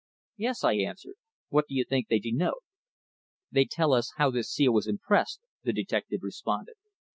"Yes," 0.35 0.63
I 0.63 0.77
answered. 0.77 1.13
"What 1.49 1.67
do 1.67 1.75
you 1.75 1.85
think 1.85 2.07
they 2.07 2.17
denote?" 2.17 2.63
"They 3.51 3.65
tell 3.65 3.93
us 3.93 4.13
how 4.17 4.31
this 4.31 4.51
seal 4.51 4.71
was 4.73 4.87
impressed," 4.87 5.41
the 5.63 5.73
detective 5.73 6.21
responded. 6.23 6.73